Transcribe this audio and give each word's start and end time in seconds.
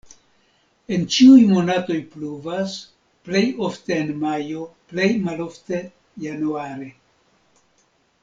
En 0.95 1.01
ĉiuj 1.15 1.41
monatoj 1.49 1.97
pluvas, 2.13 2.73
plej 3.27 3.43
ofte 3.67 3.99
en 4.05 4.09
majo, 4.23 4.63
plej 4.93 5.09
malofte 5.29 5.83
januare. 6.25 6.89